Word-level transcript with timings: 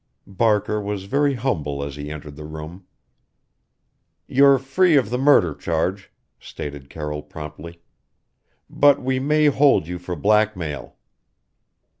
Barker 0.25 0.81
was 0.81 1.03
very 1.03 1.35
humble 1.35 1.83
as 1.83 1.95
he 1.95 2.09
entered 2.09 2.35
the 2.35 2.43
room. 2.43 2.87
"You're 4.25 4.57
free 4.57 4.95
of 4.97 5.11
the 5.11 5.19
murder 5.19 5.53
charge," 5.53 6.11
stated 6.39 6.89
Carroll 6.89 7.21
promptly, 7.21 7.83
"but 8.67 8.99
we 8.99 9.19
may 9.19 9.45
hold 9.45 9.87
you 9.87 9.99
for 9.99 10.15
blackmail." 10.15 10.95